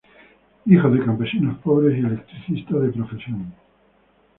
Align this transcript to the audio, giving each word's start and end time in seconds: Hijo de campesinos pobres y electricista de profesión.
Hijo 0.65 0.89
de 0.89 1.05
campesinos 1.05 1.59
pobres 1.59 1.95
y 1.95 1.99
electricista 2.03 2.75
de 2.79 2.91
profesión. 2.91 3.53